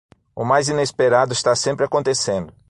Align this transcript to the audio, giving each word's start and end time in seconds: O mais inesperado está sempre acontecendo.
O 0.33 0.43
mais 0.43 0.67
inesperado 0.67 1.31
está 1.31 1.55
sempre 1.55 1.85
acontecendo. 1.85 2.51